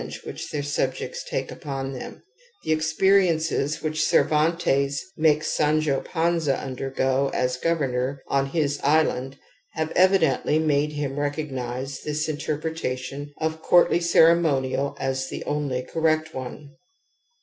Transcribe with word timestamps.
^^^ 0.01 0.23
upojijljena^^^ 0.25 2.21
The 2.63 2.71
experiences 2.71 3.83
which 3.83 4.03
Cervantes 4.03 4.99
makes 5.15 5.49
Sancho 5.49 5.99
Panza 6.01 6.57
undergo 6.59 7.29
as 7.35 7.57
governor 7.57 8.23
on 8.27 8.47
his 8.47 8.79
island 8.81 9.37
have 9.73 9.91
evidently 9.91 10.57
made 10.57 10.93
him 10.93 11.19
recognize 11.19 11.99
this 11.99 12.27
interpretation 12.27 13.31
of 13.39 13.61
courtly 13.61 13.99
ceremonial 13.99 14.97
as 14.99 15.29
the 15.29 15.43
only 15.43 15.83
correct 15.83 16.33
one. 16.33 16.71